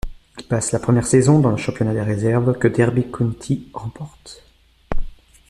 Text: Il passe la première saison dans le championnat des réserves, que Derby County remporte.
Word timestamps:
Il 0.39 0.43
passe 0.47 0.71
la 0.71 0.79
première 0.79 1.05
saison 1.05 1.37
dans 1.39 1.51
le 1.51 1.57
championnat 1.57 1.93
des 1.93 2.01
réserves, 2.01 2.57
que 2.57 2.67
Derby 2.67 3.11
County 3.11 3.69
remporte. 3.71 4.43